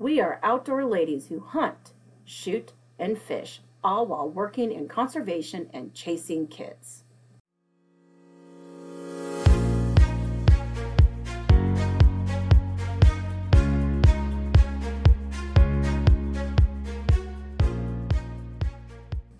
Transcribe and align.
We 0.00 0.18
are 0.18 0.40
outdoor 0.42 0.86
ladies 0.86 1.26
who 1.26 1.40
hunt, 1.40 1.92
shoot, 2.24 2.72
and 2.98 3.18
fish, 3.18 3.60
all 3.84 4.06
while 4.06 4.30
working 4.30 4.72
in 4.72 4.88
conservation 4.88 5.68
and 5.74 5.92
chasing 5.92 6.46
kids. 6.46 7.04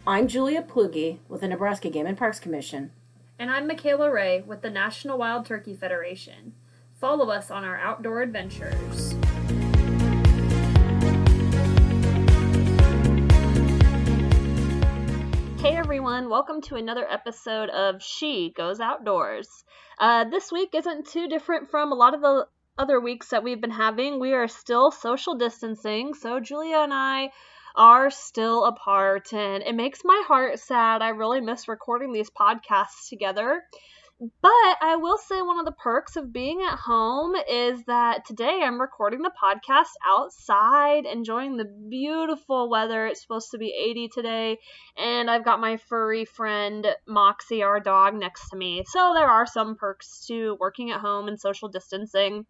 I'm 0.06 0.28
Julia 0.28 0.60
Plugge 0.60 1.20
with 1.26 1.40
the 1.40 1.48
Nebraska 1.48 1.88
Game 1.88 2.04
and 2.04 2.18
Parks 2.18 2.38
Commission. 2.38 2.90
And 3.38 3.50
I'm 3.50 3.66
Michaela 3.66 4.10
Ray 4.10 4.42
with 4.42 4.60
the 4.60 4.68
National 4.68 5.16
Wild 5.16 5.46
Turkey 5.46 5.74
Federation. 5.74 6.52
Follow 7.00 7.30
us 7.30 7.50
on 7.50 7.64
our 7.64 7.78
outdoor 7.78 8.20
adventures. 8.20 9.14
Everyone, 16.20 16.36
welcome 16.36 16.60
to 16.60 16.76
another 16.76 17.10
episode 17.10 17.70
of 17.70 18.02
She 18.02 18.52
Goes 18.54 18.78
Outdoors. 18.78 19.64
Uh, 19.98 20.24
this 20.24 20.52
week 20.52 20.68
isn't 20.74 21.06
too 21.06 21.28
different 21.28 21.70
from 21.70 21.92
a 21.92 21.94
lot 21.94 22.12
of 22.12 22.20
the 22.20 22.46
other 22.76 23.00
weeks 23.00 23.30
that 23.30 23.42
we've 23.42 23.60
been 23.60 23.70
having. 23.70 24.20
We 24.20 24.34
are 24.34 24.46
still 24.46 24.90
social 24.90 25.36
distancing, 25.36 26.12
so 26.12 26.38
Julia 26.38 26.76
and 26.80 26.92
I 26.92 27.30
are 27.74 28.10
still 28.10 28.66
apart, 28.66 29.32
and 29.32 29.62
it 29.62 29.74
makes 29.74 30.00
my 30.04 30.22
heart 30.26 30.58
sad. 30.58 31.00
I 31.00 31.08
really 31.08 31.40
miss 31.40 31.68
recording 31.68 32.12
these 32.12 32.28
podcasts 32.28 33.08
together. 33.08 33.62
But 34.20 34.76
I 34.82 34.96
will 35.00 35.16
say 35.16 35.40
one 35.40 35.58
of 35.58 35.64
the 35.64 35.72
perks 35.72 36.16
of 36.16 36.30
being 36.30 36.60
at 36.60 36.78
home 36.78 37.34
is 37.48 37.82
that 37.86 38.26
today 38.26 38.60
I'm 38.62 38.78
recording 38.78 39.22
the 39.22 39.32
podcast 39.42 39.94
outside, 40.06 41.06
enjoying 41.06 41.56
the 41.56 41.64
beautiful 41.64 42.68
weather. 42.68 43.06
It's 43.06 43.22
supposed 43.22 43.50
to 43.52 43.58
be 43.58 43.72
80 43.74 44.08
today, 44.08 44.58
and 44.98 45.30
I've 45.30 45.44
got 45.44 45.58
my 45.58 45.78
furry 45.78 46.26
friend 46.26 46.86
Moxie, 47.08 47.62
our 47.62 47.80
dog, 47.80 48.14
next 48.14 48.50
to 48.50 48.56
me. 48.56 48.84
So 48.86 49.12
there 49.14 49.26
are 49.26 49.46
some 49.46 49.76
perks 49.76 50.26
to 50.26 50.54
working 50.60 50.90
at 50.90 51.00
home 51.00 51.26
and 51.26 51.40
social 51.40 51.70
distancing. 51.70 52.44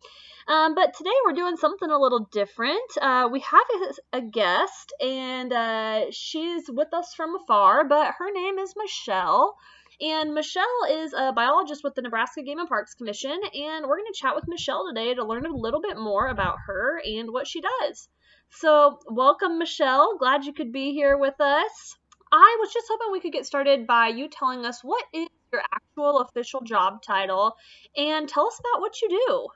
Um, 0.49 0.75
but 0.75 0.95
today 0.97 1.15
we're 1.25 1.35
doing 1.35 1.57
something 1.57 1.89
a 1.89 2.01
little 2.01 2.29
different. 2.33 2.99
Uh, 3.01 3.29
we 3.31 3.39
have 3.39 3.95
a, 4.13 4.17
a 4.19 4.23
guest, 4.23 4.93
and 5.01 5.53
uh, 5.53 6.07
she's 6.11 6.69
with 6.69 6.93
us 6.93 7.15
from 7.15 7.37
afar, 7.37 7.85
but 7.87 8.15
her 8.19 8.33
name 8.33 8.59
is 8.59 8.75
Michelle. 8.77 9.55
And 10.01 10.33
Michelle 10.33 10.65
is 10.89 11.13
a 11.13 11.33
biologist 11.33 11.85
with 11.85 11.95
the 11.95 12.01
Nebraska 12.01 12.43
Game 12.43 12.59
and 12.59 12.69
Parks 12.69 12.95
Commission, 12.95 13.33
and 13.33 13.87
we're 13.87 13.99
going 13.99 14.11
to 14.11 14.19
chat 14.19 14.35
with 14.35 14.49
Michelle 14.49 14.87
today 14.89 15.13
to 15.13 15.27
learn 15.27 15.45
a 15.45 15.55
little 15.55 15.83
bit 15.83 15.99
more 15.99 16.29
about 16.29 16.57
her 16.67 17.03
and 17.05 17.31
what 17.31 17.47
she 17.47 17.61
does. 17.61 18.09
So, 18.49 18.99
welcome, 19.11 19.59
Michelle. 19.59 20.17
Glad 20.19 20.45
you 20.45 20.55
could 20.55 20.73
be 20.73 20.93
here 20.93 21.19
with 21.19 21.39
us. 21.39 21.97
I 22.33 22.57
was 22.61 22.73
just 22.73 22.87
hoping 22.91 23.13
we 23.13 23.21
could 23.21 23.33
get 23.33 23.45
started 23.45 23.87
by 23.87 24.09
you 24.09 24.29
telling 24.29 24.65
us 24.65 24.83
what 24.83 25.05
is 25.13 25.29
your 25.53 25.63
actual 25.75 26.21
official 26.21 26.63
job 26.63 27.03
title 27.03 27.57
and 27.97 28.29
tell 28.29 28.47
us 28.47 28.59
about 28.59 28.81
what 28.81 29.03
you 29.03 29.09
do. 29.09 29.49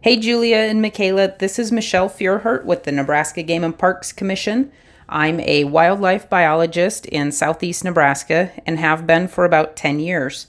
Hey, 0.00 0.16
Julia 0.16 0.56
and 0.56 0.80
Michaela, 0.80 1.34
this 1.38 1.58
is 1.58 1.70
Michelle 1.70 2.08
Feuerhert 2.08 2.64
with 2.64 2.84
the 2.84 2.92
Nebraska 2.92 3.42
Game 3.42 3.64
and 3.64 3.76
Parks 3.76 4.12
Commission. 4.12 4.72
I'm 5.12 5.40
a 5.40 5.64
wildlife 5.64 6.30
biologist 6.30 7.04
in 7.04 7.32
southeast 7.32 7.84
Nebraska 7.84 8.50
and 8.64 8.78
have 8.78 9.06
been 9.06 9.28
for 9.28 9.44
about 9.44 9.76
10 9.76 10.00
years. 10.00 10.46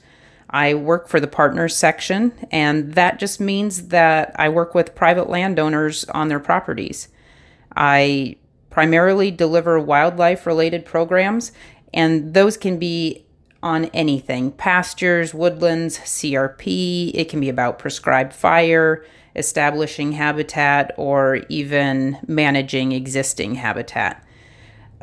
I 0.50 0.74
work 0.74 1.10
for 1.10 1.20
the 1.20 1.28
partners 1.28 1.76
section, 1.76 2.32
and 2.50 2.94
that 2.94 3.20
just 3.20 3.42
means 3.42 3.90
that 3.90 4.34
I 4.40 4.48
work 4.48 4.74
with 4.74 4.96
private 4.96 5.30
landowners 5.30 6.06
on 6.06 6.30
their 6.30 6.40
properties. 6.40 7.10
I 7.76 8.38
primarily 8.70 9.32
deliver 9.32 9.78
wildlife 9.82 10.48
related 10.48 10.86
programs, 10.86 11.52
and 11.94 12.34
those 12.34 12.56
can 12.56 12.80
be 12.80 13.26
on 13.62 13.86
anything 13.88 14.52
pastures, 14.52 15.34
woodlands, 15.34 15.98
CRP, 15.98 17.12
it 17.14 17.28
can 17.28 17.42
be 17.42 17.50
about 17.50 17.80
prescribed 17.80 18.32
fire, 18.32 19.04
establishing 19.36 20.14
habitat, 20.14 20.94
or 20.96 21.42
even 21.50 22.18
managing 22.28 22.94
existing 22.94 23.56
habitat 23.56 24.24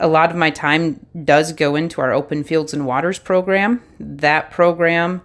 a 0.01 0.09
lot 0.09 0.31
of 0.31 0.37
my 0.37 0.51
time 0.51 1.07
does 1.25 1.53
go 1.53 1.77
into 1.77 2.01
our 2.01 2.13
Open 2.13 2.43
Fields 2.43 2.73
and 2.73 2.87
Waters 2.87 3.19
program. 3.19 3.83
That 4.01 4.51
program 4.51 5.21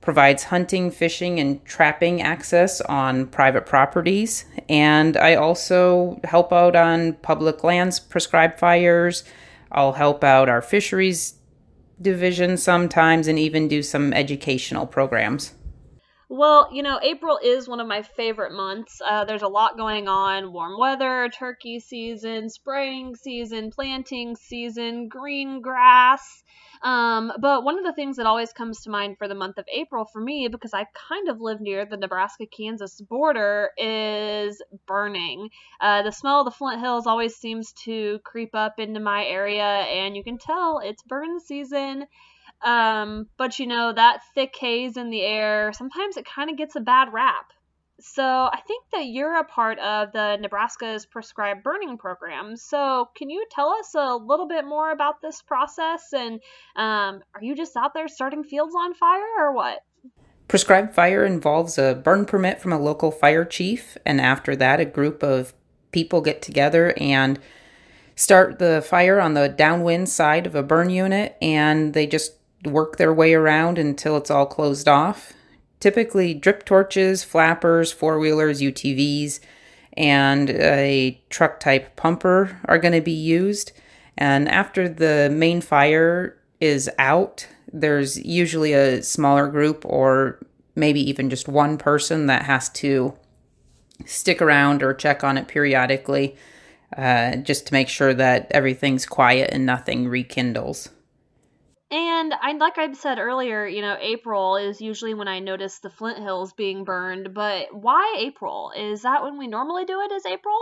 provides 0.00 0.44
hunting, 0.44 0.90
fishing, 0.90 1.38
and 1.38 1.64
trapping 1.64 2.20
access 2.20 2.80
on 2.82 3.26
private 3.26 3.66
properties. 3.66 4.46
And 4.68 5.16
I 5.16 5.34
also 5.34 6.20
help 6.24 6.52
out 6.52 6.74
on 6.74 7.14
public 7.14 7.62
lands 7.62 8.00
prescribed 8.00 8.58
fires. 8.58 9.24
I'll 9.70 9.92
help 9.92 10.24
out 10.24 10.48
our 10.48 10.62
fisheries 10.62 11.34
division 12.00 12.56
sometimes 12.56 13.28
and 13.28 13.38
even 13.38 13.68
do 13.68 13.82
some 13.82 14.12
educational 14.12 14.86
programs. 14.86 15.52
Well, 16.30 16.70
you 16.72 16.82
know, 16.82 16.98
April 17.02 17.38
is 17.42 17.68
one 17.68 17.80
of 17.80 17.86
my 17.86 18.02
favorite 18.02 18.52
months. 18.52 19.00
Uh, 19.04 19.24
there's 19.24 19.42
a 19.42 19.48
lot 19.48 19.76
going 19.76 20.08
on 20.08 20.52
warm 20.52 20.78
weather, 20.78 21.28
turkey 21.28 21.80
season, 21.80 22.48
spraying 22.48 23.14
season, 23.16 23.70
planting 23.70 24.34
season, 24.34 25.08
green 25.08 25.60
grass. 25.60 26.42
Um, 26.82 27.32
but 27.40 27.64
one 27.64 27.78
of 27.78 27.84
the 27.84 27.92
things 27.92 28.16
that 28.16 28.26
always 28.26 28.52
comes 28.52 28.82
to 28.82 28.90
mind 28.90 29.16
for 29.18 29.28
the 29.28 29.34
month 29.34 29.58
of 29.58 29.66
April 29.72 30.04
for 30.04 30.20
me, 30.20 30.48
because 30.48 30.72
I 30.74 30.86
kind 31.08 31.28
of 31.28 31.40
live 31.40 31.60
near 31.60 31.84
the 31.84 31.96
Nebraska 31.96 32.46
Kansas 32.46 33.00
border, 33.00 33.70
is 33.76 34.62
burning. 34.86 35.50
Uh, 35.80 36.02
the 36.02 36.10
smell 36.10 36.40
of 36.40 36.46
the 36.46 36.50
Flint 36.50 36.80
Hills 36.80 37.06
always 37.06 37.36
seems 37.36 37.72
to 37.84 38.18
creep 38.24 38.54
up 38.54 38.78
into 38.78 39.00
my 39.00 39.24
area, 39.24 39.62
and 39.62 40.16
you 40.16 40.24
can 40.24 40.38
tell 40.38 40.80
it's 40.82 41.02
burn 41.02 41.38
season. 41.40 42.06
Um, 42.62 43.28
but 43.36 43.58
you 43.58 43.66
know, 43.66 43.92
that 43.92 44.20
thick 44.34 44.54
haze 44.58 44.96
in 44.96 45.10
the 45.10 45.22
air, 45.22 45.72
sometimes 45.72 46.16
it 46.16 46.26
kind 46.26 46.50
of 46.50 46.56
gets 46.56 46.76
a 46.76 46.80
bad 46.80 47.12
rap. 47.12 47.46
So 48.00 48.22
I 48.22 48.60
think 48.66 48.84
that 48.92 49.06
you're 49.06 49.38
a 49.38 49.44
part 49.44 49.78
of 49.78 50.12
the 50.12 50.36
Nebraska's 50.40 51.06
prescribed 51.06 51.62
burning 51.62 51.96
program. 51.96 52.56
So 52.56 53.08
can 53.16 53.30
you 53.30 53.46
tell 53.50 53.68
us 53.68 53.94
a 53.94 54.16
little 54.16 54.48
bit 54.48 54.64
more 54.64 54.90
about 54.90 55.22
this 55.22 55.42
process? 55.42 56.12
And 56.12 56.40
um, 56.76 57.22
are 57.34 57.42
you 57.42 57.54
just 57.54 57.76
out 57.76 57.94
there 57.94 58.08
starting 58.08 58.42
fields 58.42 58.74
on 58.74 58.94
fire 58.94 59.22
or 59.38 59.54
what? 59.54 59.84
Prescribed 60.48 60.94
fire 60.94 61.24
involves 61.24 61.78
a 61.78 61.94
burn 61.94 62.26
permit 62.26 62.60
from 62.60 62.72
a 62.72 62.78
local 62.78 63.10
fire 63.10 63.44
chief, 63.44 63.96
and 64.04 64.20
after 64.20 64.54
that, 64.56 64.78
a 64.78 64.84
group 64.84 65.22
of 65.22 65.54
people 65.90 66.20
get 66.20 66.42
together 66.42 66.92
and 66.98 67.38
start 68.14 68.58
the 68.58 68.84
fire 68.86 69.20
on 69.20 69.34
the 69.34 69.48
downwind 69.48 70.08
side 70.08 70.46
of 70.46 70.54
a 70.54 70.62
burn 70.62 70.90
unit, 70.90 71.36
and 71.40 71.94
they 71.94 72.06
just 72.06 72.34
work 72.66 72.96
their 72.96 73.12
way 73.12 73.34
around 73.34 73.78
until 73.78 74.16
it's 74.16 74.30
all 74.30 74.46
closed 74.46 74.88
off. 74.88 75.32
Typically, 75.80 76.34
drip 76.34 76.64
torches, 76.64 77.24
flappers, 77.24 77.92
four 77.92 78.18
wheelers, 78.18 78.60
UTVs, 78.60 79.40
and 79.96 80.50
a 80.50 81.20
truck 81.28 81.60
type 81.60 81.94
pumper 81.96 82.60
are 82.64 82.78
going 82.78 82.94
to 82.94 83.00
be 83.00 83.12
used. 83.12 83.72
And 84.16 84.48
after 84.48 84.88
the 84.88 85.28
main 85.32 85.60
fire 85.60 86.38
is 86.60 86.90
out, 86.98 87.46
there's 87.72 88.18
usually 88.24 88.72
a 88.72 89.02
smaller 89.02 89.48
group 89.48 89.84
or 89.84 90.38
maybe 90.74 91.00
even 91.08 91.30
just 91.30 91.48
one 91.48 91.76
person 91.76 92.26
that 92.26 92.44
has 92.44 92.68
to 92.68 93.14
stick 94.06 94.40
around 94.40 94.82
or 94.82 94.94
check 94.94 95.22
on 95.22 95.38
it 95.38 95.48
periodically 95.48 96.36
uh, 96.96 97.36
just 97.36 97.66
to 97.66 97.72
make 97.72 97.88
sure 97.88 98.14
that 98.14 98.46
everything's 98.50 99.06
quiet 99.06 99.50
and 99.52 99.66
nothing 99.66 100.08
rekindles. 100.08 100.90
And 101.90 102.34
I 102.40 102.52
like 102.52 102.78
I 102.78 102.92
said 102.92 103.18
earlier, 103.18 103.66
you 103.66 103.82
know, 103.82 103.96
April 104.00 104.56
is 104.56 104.80
usually 104.80 105.14
when 105.14 105.28
I 105.28 105.38
notice 105.38 105.78
the 105.78 105.90
Flint 105.90 106.18
Hills 106.18 106.52
being 106.52 106.84
burned, 106.84 107.34
but 107.34 107.66
why 107.72 108.16
April? 108.18 108.72
Is 108.76 109.02
that 109.02 109.22
when 109.22 109.38
we 109.38 109.46
normally 109.46 109.84
do 109.84 110.00
it 110.00 110.10
is 110.12 110.26
April? 110.26 110.56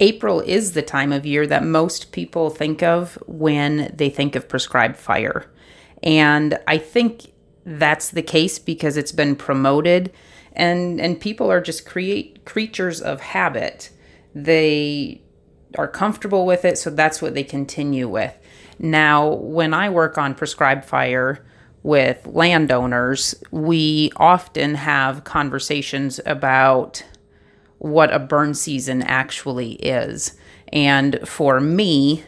April 0.00 0.40
is 0.40 0.72
the 0.72 0.82
time 0.82 1.12
of 1.12 1.24
year 1.24 1.46
that 1.46 1.64
most 1.64 2.12
people 2.12 2.50
think 2.50 2.82
of 2.82 3.16
when 3.26 3.92
they 3.96 4.10
think 4.10 4.34
of 4.34 4.48
prescribed 4.48 4.96
fire. 4.96 5.50
And 6.02 6.58
I 6.66 6.78
think 6.78 7.32
that's 7.64 8.10
the 8.10 8.22
case 8.22 8.58
because 8.58 8.96
it's 8.96 9.12
been 9.12 9.36
promoted 9.36 10.12
and 10.54 11.00
and 11.00 11.20
people 11.20 11.50
are 11.50 11.60
just 11.60 11.84
create 11.86 12.44
creatures 12.44 13.00
of 13.00 13.20
habit. 13.20 13.90
They 14.34 15.22
are 15.76 15.88
comfortable 15.88 16.46
with 16.46 16.64
it, 16.64 16.78
so 16.78 16.90
that's 16.90 17.20
what 17.20 17.34
they 17.34 17.42
continue 17.42 18.08
with. 18.08 18.36
Now, 18.78 19.34
when 19.34 19.74
I 19.74 19.90
work 19.90 20.18
on 20.18 20.34
prescribed 20.34 20.84
fire 20.84 21.44
with 21.82 22.26
landowners, 22.26 23.34
we 23.50 24.10
often 24.16 24.74
have 24.74 25.24
conversations 25.24 26.20
about 26.24 27.04
what 27.78 28.12
a 28.12 28.18
burn 28.18 28.54
season 28.54 29.02
actually 29.02 29.72
is. 29.74 30.36
And 30.72 31.20
for 31.28 31.60
me, 31.60 32.24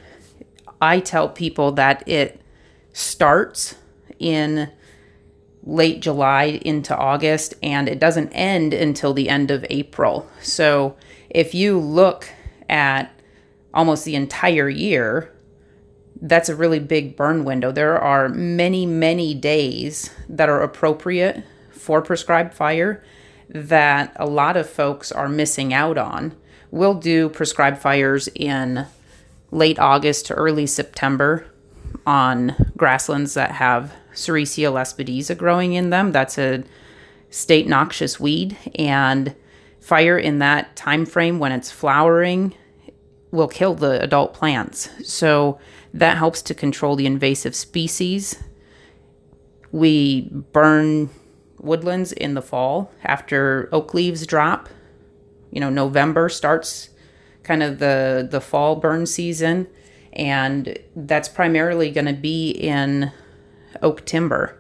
I 0.80 1.00
tell 1.00 1.28
people 1.28 1.72
that 1.72 2.06
it 2.06 2.40
starts 2.92 3.76
in 4.18 4.70
late 5.64 6.00
July 6.00 6.60
into 6.64 6.96
August 6.96 7.54
and 7.62 7.88
it 7.88 7.98
doesn't 7.98 8.30
end 8.30 8.72
until 8.72 9.12
the 9.12 9.28
end 9.28 9.50
of 9.50 9.66
April. 9.68 10.28
So 10.40 10.96
if 11.28 11.54
you 11.54 11.78
look 11.78 12.28
at 12.68 13.10
almost 13.74 14.04
the 14.04 14.14
entire 14.14 14.68
year, 14.68 15.32
that's 16.20 16.48
a 16.48 16.56
really 16.56 16.78
big 16.78 17.16
burn 17.16 17.44
window. 17.44 17.70
There 17.72 17.98
are 17.98 18.28
many, 18.28 18.86
many 18.86 19.34
days 19.34 20.10
that 20.28 20.48
are 20.48 20.62
appropriate 20.62 21.44
for 21.70 22.00
prescribed 22.02 22.54
fire 22.54 23.02
that 23.48 24.16
a 24.16 24.26
lot 24.26 24.56
of 24.56 24.68
folks 24.68 25.12
are 25.12 25.28
missing 25.28 25.72
out 25.72 25.98
on. 25.98 26.34
We'll 26.70 26.94
do 26.94 27.28
prescribed 27.28 27.78
fires 27.78 28.28
in 28.34 28.86
late 29.50 29.78
August 29.78 30.26
to 30.26 30.34
early 30.34 30.66
September 30.66 31.46
on 32.06 32.54
grasslands 32.76 33.34
that 33.34 33.52
have 33.52 33.92
Sericea 34.12 34.72
lespedeza 34.72 35.36
growing 35.36 35.74
in 35.74 35.90
them. 35.90 36.12
That's 36.12 36.38
a 36.38 36.64
state 37.30 37.66
noxious 37.66 38.18
weed 38.18 38.56
and 38.74 39.34
fire 39.80 40.18
in 40.18 40.38
that 40.40 40.74
time 40.74 41.06
frame 41.06 41.38
when 41.38 41.52
it's 41.52 41.70
flowering 41.70 42.54
will 43.36 43.48
kill 43.48 43.74
the 43.74 44.02
adult 44.02 44.34
plants. 44.34 44.88
So 45.04 45.58
that 45.94 46.16
helps 46.16 46.42
to 46.42 46.54
control 46.54 46.96
the 46.96 47.06
invasive 47.06 47.54
species. 47.54 48.42
We 49.70 50.22
burn 50.52 51.10
woodlands 51.58 52.12
in 52.12 52.34
the 52.34 52.42
fall 52.42 52.90
after 53.04 53.68
oak 53.72 53.94
leaves 53.94 54.26
drop. 54.26 54.68
You 55.50 55.60
know, 55.60 55.70
November 55.70 56.28
starts 56.28 56.90
kind 57.42 57.62
of 57.62 57.78
the 57.78 58.26
the 58.28 58.40
fall 58.40 58.76
burn 58.76 59.06
season 59.06 59.68
and 60.12 60.78
that's 60.96 61.28
primarily 61.28 61.90
going 61.90 62.06
to 62.06 62.12
be 62.12 62.50
in 62.50 63.12
oak 63.82 64.04
timber. 64.04 64.58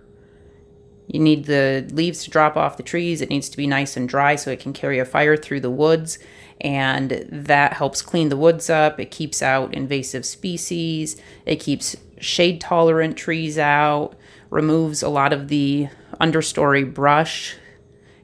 You 1.08 1.20
need 1.20 1.46
the 1.46 1.88
leaves 1.92 2.24
to 2.24 2.30
drop 2.30 2.56
off 2.56 2.76
the 2.76 2.82
trees. 2.82 3.20
It 3.20 3.30
needs 3.30 3.48
to 3.48 3.56
be 3.56 3.66
nice 3.66 3.96
and 3.96 4.08
dry 4.08 4.36
so 4.36 4.50
it 4.50 4.60
can 4.60 4.72
carry 4.72 4.98
a 4.98 5.04
fire 5.04 5.36
through 5.36 5.60
the 5.60 5.70
woods. 5.70 6.18
And 6.60 7.26
that 7.30 7.74
helps 7.74 8.00
clean 8.02 8.28
the 8.28 8.36
woods 8.36 8.70
up. 8.70 8.98
It 8.98 9.10
keeps 9.10 9.42
out 9.42 9.74
invasive 9.74 10.24
species. 10.24 11.20
It 11.44 11.56
keeps 11.56 11.96
shade 12.18 12.60
tolerant 12.60 13.16
trees 13.16 13.58
out, 13.58 14.14
removes 14.50 15.02
a 15.02 15.08
lot 15.08 15.32
of 15.32 15.48
the 15.48 15.88
understory 16.20 16.92
brush, 16.92 17.56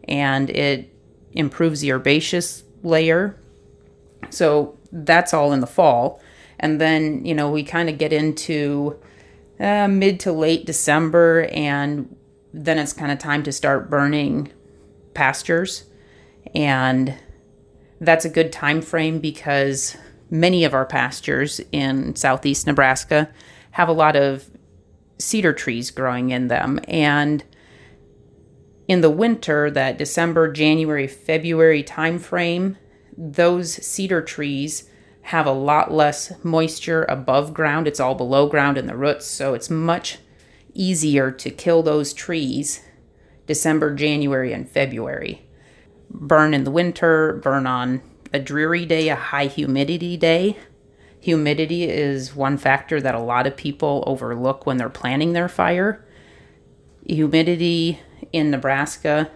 and 0.05 0.49
it 0.51 0.89
improves 1.33 1.81
the 1.81 1.93
herbaceous 1.93 2.65
layer. 2.83 3.37
So 4.31 4.79
that's 4.91 5.35
all 5.35 5.53
in 5.53 5.61
the 5.61 5.67
fall. 5.67 6.21
And 6.59 6.81
then, 6.81 7.25
you 7.25 7.35
know, 7.35 7.51
we 7.51 7.65
kind 7.65 7.89
of 7.89 7.99
get 7.99 8.13
into 8.13 8.99
uh, 9.59 9.89
mid 9.89 10.21
to 10.21 10.33
late 10.33 10.65
December, 10.65 11.49
and 11.53 12.17
then 12.55 12.79
it's 12.79 12.93
kind 12.93 13.13
of 13.13 13.19
time 13.19 13.43
to 13.43 13.53
start 13.53 13.91
burning 13.91 14.53
pastures. 15.15 15.85
And 16.55 17.15
that's 18.03 18.25
a 18.25 18.31
good 18.31 18.53
time 18.53 18.83
frame 18.83 19.21
because 19.21 19.97
many 20.29 20.65
of 20.65 20.75
our 20.75 20.85
pastures 20.85 21.61
in 21.71 22.17
southeast 22.17 22.67
Nebraska 22.67 23.31
have 23.73 23.89
a 23.89 23.93
lot 23.93 24.17
of 24.17 24.51
cedar 25.19 25.53
trees 25.53 25.91
growing 25.93 26.31
in 26.31 26.49
them. 26.49 26.81
And 26.89 27.45
in 28.89 29.03
the 29.03 29.11
winter, 29.11 29.71
that 29.71 29.99
December, 29.99 30.51
January, 30.51 31.07
February 31.07 31.85
time 31.85 32.19
frame, 32.19 32.77
those 33.17 33.73
cedar 33.73 34.21
trees 34.21 34.91
have 35.27 35.47
a 35.47 35.53
lot 35.53 35.93
less 35.93 36.33
moisture 36.45 37.05
above 37.05 37.55
ground. 37.55 37.87
It's 37.87 38.01
all 38.01 38.17
below 38.17 38.49
ground 38.49 38.77
in 38.77 38.89
the 38.89 38.97
roots, 38.97 39.27
so 39.27 39.55
it's 39.55 39.71
much 39.71 40.19
easier 40.75 41.31
to 41.31 41.51
kill 41.51 41.83
those 41.83 42.13
trees 42.13 42.83
December, 43.47 43.95
January, 43.95 44.53
and 44.53 44.69
February. 44.69 45.47
Burn 46.15 46.55
in 46.55 46.65
the 46.65 46.71
winter, 46.71 47.41
burn 47.43 47.67
on 47.67 48.03
a 48.33 48.39
dreary 48.39 48.87
day, 48.87 49.09
a 49.09 49.17
high 49.17 49.47
humidity 49.47 50.17
day. 50.17 50.57
Humidity 51.21 51.85
is 51.85 52.35
one 52.35 52.59
factor 52.59 53.01
that 53.01 53.15
a 53.15 53.21
lot 53.21 53.47
of 53.47 53.57
people 53.57 54.05
overlook 54.07 54.67
when 54.67 54.77
they're 54.77 54.89
planning 54.89 55.33
their 55.33 55.49
fire. 55.49 56.05
Humidity 57.07 58.01
in 58.33 58.51
Nebraska 58.51 59.31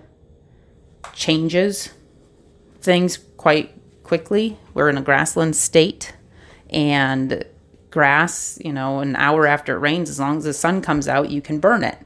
changes 1.12 1.90
things 2.80 3.18
quite 3.36 3.72
quickly. 4.04 4.58
We're 4.74 4.88
in 4.88 4.98
a 4.98 5.02
grassland 5.02 5.56
state, 5.56 6.14
and 6.70 7.44
grass, 7.90 8.58
you 8.64 8.72
know, 8.72 9.00
an 9.00 9.16
hour 9.16 9.46
after 9.46 9.76
it 9.76 9.80
rains, 9.80 10.10
as 10.10 10.20
long 10.20 10.38
as 10.38 10.44
the 10.44 10.52
sun 10.52 10.82
comes 10.82 11.08
out, 11.08 11.30
you 11.30 11.40
can 11.40 11.58
burn 11.58 11.82
it. 11.82 11.98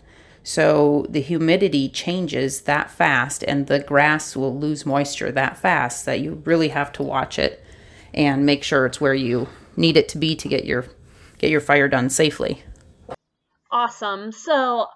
So 0.51 1.07
the 1.09 1.21
humidity 1.21 1.89
changes 1.89 2.63
that 2.63 2.91
fast, 2.91 3.45
and 3.45 3.69
the 3.69 3.79
grass 3.79 4.35
will 4.35 4.59
lose 4.59 4.85
moisture 4.85 5.31
that 5.31 5.57
fast 5.57 6.07
that 6.07 6.19
you 6.19 6.43
really 6.45 6.71
have 6.71 6.91
to 6.95 7.05
watch 7.05 7.39
it 7.39 7.65
and 8.13 8.45
make 8.45 8.65
sure 8.65 8.85
it's 8.85 9.01
where 9.01 9.15
you 9.15 9.47
need 9.77 9.97
it 9.97 10.09
to 10.09 10.19
be 10.19 10.35
to 10.35 10.49
get 10.49 10.65
your 10.65 10.87
get 11.39 11.51
your 11.51 11.61
fire 11.61 11.87
done 11.87 12.11
safely. 12.11 12.65
Awesome. 13.71 14.33
So 14.33 14.89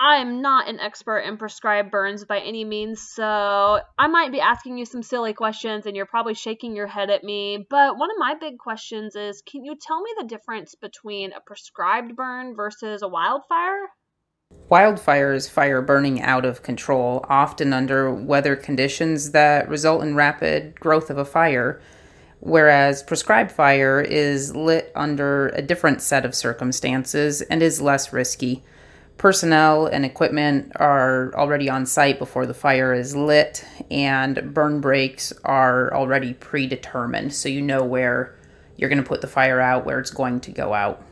I'm 0.00 0.40
not 0.40 0.70
an 0.70 0.80
expert 0.80 1.18
in 1.18 1.36
prescribed 1.36 1.90
burns 1.90 2.24
by 2.24 2.38
any 2.38 2.64
means, 2.64 3.02
so 3.02 3.80
I 3.98 4.06
might 4.06 4.32
be 4.32 4.40
asking 4.40 4.78
you 4.78 4.86
some 4.86 5.02
silly 5.02 5.34
questions 5.34 5.84
and 5.84 5.94
you're 5.94 6.06
probably 6.06 6.32
shaking 6.32 6.74
your 6.74 6.86
head 6.86 7.10
at 7.10 7.22
me. 7.22 7.66
But 7.68 7.98
one 7.98 8.10
of 8.10 8.16
my 8.16 8.36
big 8.40 8.56
questions 8.56 9.16
is 9.16 9.42
can 9.42 9.66
you 9.66 9.76
tell 9.78 10.00
me 10.00 10.12
the 10.16 10.28
difference 10.28 10.76
between 10.76 11.34
a 11.34 11.42
prescribed 11.44 12.16
burn 12.16 12.56
versus 12.56 13.02
a 13.02 13.08
wildfire? 13.08 13.88
Wildfire 14.68 15.32
is 15.32 15.48
fire 15.48 15.80
burning 15.80 16.20
out 16.20 16.44
of 16.44 16.62
control, 16.62 17.24
often 17.28 17.72
under 17.72 18.12
weather 18.12 18.54
conditions 18.54 19.30
that 19.30 19.66
result 19.66 20.02
in 20.02 20.14
rapid 20.14 20.78
growth 20.78 21.08
of 21.08 21.16
a 21.16 21.24
fire, 21.24 21.80
whereas 22.40 23.02
prescribed 23.02 23.50
fire 23.50 23.98
is 23.98 24.54
lit 24.54 24.92
under 24.94 25.48
a 25.48 25.62
different 25.62 26.02
set 26.02 26.26
of 26.26 26.34
circumstances 26.34 27.40
and 27.40 27.62
is 27.62 27.80
less 27.80 28.12
risky 28.12 28.62
personnel 29.16 29.86
and 29.86 30.04
equipment 30.04 30.70
are 30.76 31.34
already 31.34 31.68
on 31.68 31.84
site 31.86 32.18
before 32.18 32.44
the 32.44 32.54
fire 32.54 32.92
is 32.92 33.16
lit, 33.16 33.64
and 33.90 34.52
burn 34.52 34.80
breaks 34.80 35.32
are 35.44 35.92
already 35.94 36.34
predetermined. 36.34 37.34
So 37.34 37.48
you 37.48 37.62
know 37.62 37.82
where 37.82 38.36
you're 38.76 38.90
going 38.90 39.02
to 39.02 39.08
put 39.08 39.22
the 39.22 39.26
fire 39.26 39.60
out, 39.60 39.86
where 39.86 39.98
it's 39.98 40.10
going 40.10 40.40
to 40.40 40.52
go 40.52 40.74
out. 40.74 41.02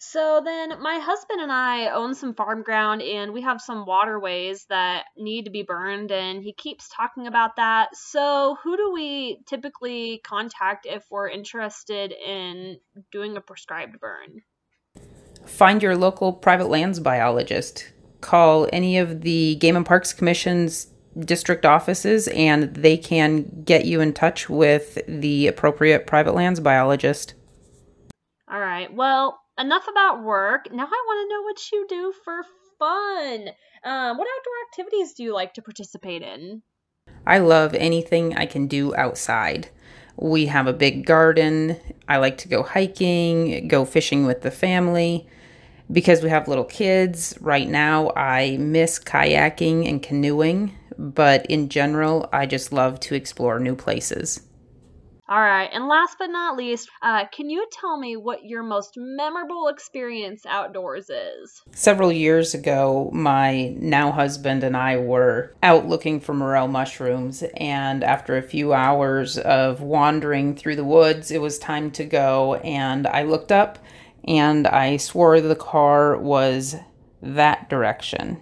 So 0.00 0.40
then, 0.44 0.80
my 0.80 1.00
husband 1.00 1.40
and 1.40 1.50
I 1.50 1.88
own 1.88 2.14
some 2.14 2.34
farm 2.34 2.62
ground, 2.62 3.02
and 3.02 3.32
we 3.32 3.42
have 3.42 3.60
some 3.60 3.84
waterways 3.84 4.64
that 4.68 5.06
need 5.16 5.46
to 5.46 5.50
be 5.50 5.62
burned, 5.62 6.12
and 6.12 6.42
he 6.42 6.52
keeps 6.52 6.88
talking 6.88 7.26
about 7.26 7.56
that. 7.56 7.88
So, 7.94 8.56
who 8.62 8.76
do 8.76 8.92
we 8.92 9.40
typically 9.46 10.20
contact 10.24 10.86
if 10.86 11.04
we're 11.10 11.28
interested 11.28 12.12
in 12.12 12.78
doing 13.10 13.36
a 13.36 13.40
prescribed 13.40 13.98
burn? 13.98 14.42
find 15.48 15.82
your 15.82 15.96
local 15.96 16.32
private 16.32 16.68
lands 16.68 17.00
biologist. 17.00 17.90
Call 18.20 18.68
any 18.72 18.98
of 18.98 19.22
the 19.22 19.56
Game 19.56 19.76
and 19.76 19.86
Parks 19.86 20.12
Commission's 20.12 20.88
district 21.18 21.66
offices 21.66 22.28
and 22.28 22.74
they 22.74 22.96
can 22.96 23.62
get 23.64 23.84
you 23.84 24.00
in 24.00 24.12
touch 24.12 24.48
with 24.48 24.98
the 25.08 25.48
appropriate 25.48 26.06
private 26.06 26.34
lands 26.34 26.60
biologist. 26.60 27.34
All 28.50 28.60
right. 28.60 28.92
Well, 28.92 29.40
enough 29.58 29.86
about 29.88 30.22
work. 30.22 30.72
Now 30.72 30.84
I 30.84 31.04
want 31.06 31.28
to 31.28 31.34
know 31.34 31.42
what 31.42 31.72
you 31.72 31.86
do 31.88 32.12
for 32.24 32.42
fun. 32.78 33.48
Um, 33.84 34.18
what 34.18 34.28
outdoor 34.28 34.54
activities 34.70 35.14
do 35.14 35.22
you 35.24 35.34
like 35.34 35.54
to 35.54 35.62
participate 35.62 36.22
in? 36.22 36.62
I 37.26 37.38
love 37.38 37.74
anything 37.74 38.36
I 38.36 38.46
can 38.46 38.66
do 38.66 38.94
outside. 38.96 39.68
We 40.16 40.46
have 40.46 40.66
a 40.66 40.72
big 40.72 41.06
garden. 41.06 41.76
I 42.08 42.16
like 42.16 42.38
to 42.38 42.48
go 42.48 42.62
hiking, 42.62 43.68
go 43.68 43.84
fishing 43.84 44.26
with 44.26 44.42
the 44.42 44.50
family 44.50 45.28
because 45.90 46.22
we 46.22 46.28
have 46.28 46.48
little 46.48 46.64
kids 46.64 47.34
right 47.40 47.68
now 47.68 48.10
i 48.14 48.56
miss 48.58 48.98
kayaking 48.98 49.88
and 49.88 50.02
canoeing 50.02 50.74
but 50.98 51.46
in 51.46 51.68
general 51.68 52.28
i 52.32 52.44
just 52.44 52.72
love 52.72 53.00
to 53.00 53.14
explore 53.14 53.58
new 53.58 53.74
places 53.74 54.42
all 55.28 55.40
right 55.40 55.70
and 55.72 55.86
last 55.86 56.16
but 56.18 56.28
not 56.28 56.56
least 56.56 56.88
uh, 57.02 57.24
can 57.32 57.50
you 57.50 57.66
tell 57.72 57.98
me 57.98 58.16
what 58.16 58.44
your 58.44 58.62
most 58.62 58.94
memorable 58.96 59.68
experience 59.68 60.44
outdoors 60.46 61.10
is 61.10 61.62
several 61.72 62.10
years 62.12 62.54
ago 62.54 63.10
my 63.12 63.74
now 63.78 64.10
husband 64.10 64.64
and 64.64 64.76
i 64.76 64.96
were 64.96 65.54
out 65.62 65.86
looking 65.86 66.18
for 66.20 66.34
morel 66.34 66.68
mushrooms 66.68 67.42
and 67.56 68.02
after 68.02 68.36
a 68.36 68.42
few 68.42 68.72
hours 68.72 69.38
of 69.38 69.80
wandering 69.80 70.54
through 70.54 70.76
the 70.76 70.84
woods 70.84 71.30
it 71.30 71.40
was 71.40 71.58
time 71.58 71.90
to 71.90 72.04
go 72.04 72.54
and 72.56 73.06
i 73.06 73.22
looked 73.22 73.52
up 73.52 73.78
and 74.28 74.66
I 74.66 74.98
swore 74.98 75.40
the 75.40 75.56
car 75.56 76.16
was 76.18 76.76
that 77.22 77.70
direction. 77.70 78.38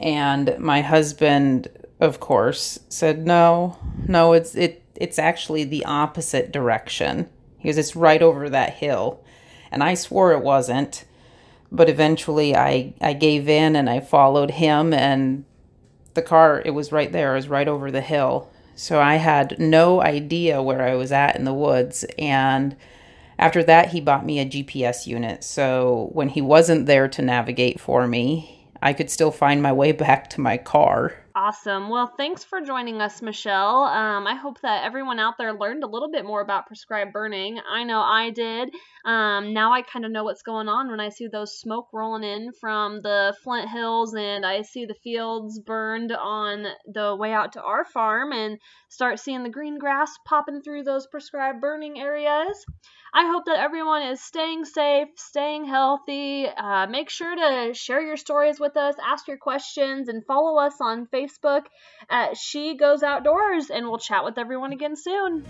And 0.00 0.56
my 0.58 0.80
husband, 0.80 1.68
of 2.00 2.20
course, 2.20 2.78
said, 2.88 3.26
"No, 3.26 3.78
no, 4.06 4.32
it's 4.32 4.54
it 4.54 4.82
it's 5.00 5.18
actually 5.18 5.64
the 5.64 5.84
opposite 5.84 6.52
direction." 6.52 7.28
He 7.58 7.68
goes, 7.68 7.78
"It's 7.78 7.96
right 7.96 8.22
over 8.22 8.48
that 8.48 8.74
hill." 8.74 9.20
And 9.70 9.82
I 9.82 9.94
swore 9.94 10.32
it 10.32 10.42
wasn't. 10.42 11.04
But 11.72 11.88
eventually 11.88 12.54
I 12.56 12.94
I 13.00 13.12
gave 13.12 13.48
in 13.48 13.76
and 13.76 13.90
I 13.90 14.00
followed 14.00 14.52
him 14.52 14.94
and 14.94 15.44
the 16.14 16.22
car 16.22 16.62
it 16.64 16.70
was 16.70 16.92
right 16.92 17.12
there, 17.12 17.32
it 17.32 17.36
was 17.36 17.48
right 17.48 17.68
over 17.68 17.90
the 17.90 18.00
hill. 18.00 18.48
So 18.74 19.00
I 19.00 19.16
had 19.16 19.58
no 19.58 20.02
idea 20.02 20.62
where 20.62 20.82
I 20.82 20.94
was 20.94 21.10
at 21.10 21.36
in 21.36 21.44
the 21.44 21.54
woods. 21.54 22.04
And 22.18 22.76
after 23.38 23.62
that, 23.64 23.90
he 23.90 24.00
bought 24.00 24.26
me 24.26 24.38
a 24.38 24.44
GPS 24.44 25.06
unit. 25.06 25.44
So 25.44 26.10
when 26.12 26.28
he 26.28 26.42
wasn't 26.42 26.86
there 26.86 27.08
to 27.08 27.22
navigate 27.22 27.80
for 27.80 28.06
me, 28.06 28.68
I 28.82 28.92
could 28.92 29.10
still 29.10 29.30
find 29.30 29.62
my 29.62 29.72
way 29.72 29.92
back 29.92 30.28
to 30.30 30.40
my 30.40 30.58
car. 30.58 31.14
Awesome. 31.36 31.90
Well, 31.90 32.06
thanks 32.16 32.44
for 32.44 32.62
joining 32.62 33.02
us, 33.02 33.20
Michelle. 33.20 33.84
Um, 33.84 34.26
I 34.26 34.34
hope 34.36 34.58
that 34.62 34.84
everyone 34.84 35.18
out 35.20 35.34
there 35.36 35.52
learned 35.52 35.84
a 35.84 35.86
little 35.86 36.10
bit 36.10 36.24
more 36.24 36.40
about 36.40 36.66
prescribed 36.66 37.12
burning. 37.12 37.60
I 37.70 37.84
know 37.84 38.00
I 38.00 38.30
did. 38.30 38.70
Um, 39.04 39.52
now 39.52 39.70
I 39.70 39.82
kind 39.82 40.06
of 40.06 40.10
know 40.10 40.24
what's 40.24 40.40
going 40.42 40.68
on 40.70 40.90
when 40.90 40.98
I 40.98 41.10
see 41.10 41.28
those 41.28 41.58
smoke 41.58 41.88
rolling 41.92 42.24
in 42.24 42.52
from 42.58 43.02
the 43.02 43.36
Flint 43.44 43.68
Hills 43.68 44.14
and 44.14 44.46
I 44.46 44.62
see 44.62 44.86
the 44.86 44.94
fields 44.94 45.60
burned 45.60 46.10
on 46.10 46.68
the 46.86 47.14
way 47.14 47.32
out 47.34 47.52
to 47.52 47.62
our 47.62 47.84
farm 47.84 48.32
and 48.32 48.58
start 48.88 49.20
seeing 49.20 49.42
the 49.42 49.50
green 49.50 49.78
grass 49.78 50.16
popping 50.24 50.62
through 50.62 50.84
those 50.84 51.06
prescribed 51.06 51.60
burning 51.60 52.00
areas. 52.00 52.64
I 53.14 53.26
hope 53.26 53.46
that 53.46 53.58
everyone 53.58 54.02
is 54.02 54.22
staying 54.22 54.64
safe, 54.64 55.08
staying 55.16 55.64
healthy. 55.64 56.46
Uh, 56.48 56.86
make 56.86 57.08
sure 57.10 57.34
to 57.34 57.72
share 57.74 58.00
your 58.00 58.16
stories 58.16 58.60
with 58.60 58.76
us, 58.76 58.94
ask 59.04 59.26
your 59.26 59.38
questions, 59.38 60.08
and 60.08 60.24
follow 60.26 60.58
us 60.58 60.74
on 60.80 61.06
Facebook 61.06 61.25
at 62.08 62.36
She 62.36 62.76
Goes 62.76 63.02
Outdoors. 63.02 63.70
And 63.70 63.86
we'll 63.88 63.98
chat 63.98 64.24
with 64.24 64.38
everyone 64.38 64.72
again 64.72 64.96
soon. 64.96 65.44